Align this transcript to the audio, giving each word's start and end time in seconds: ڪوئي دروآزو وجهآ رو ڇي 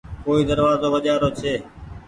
ڪوئي 0.23 0.41
دروآزو 0.49 0.87
وجهآ 0.95 1.15
رو 1.21 1.29
ڇي 1.39 1.53